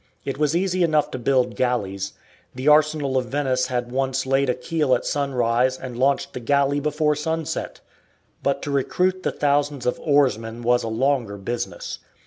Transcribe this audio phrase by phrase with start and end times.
[0.25, 2.13] It was easy enough to build galleys.
[2.55, 6.79] The arsenal of Venice had once laid a keel at sunrise and launched the galley
[6.79, 7.81] before sunset.
[8.41, 11.99] But to recruit the thousands of oarsmen was a longer business.